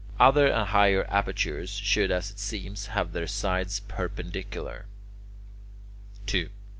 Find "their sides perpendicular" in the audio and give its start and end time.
3.13-4.87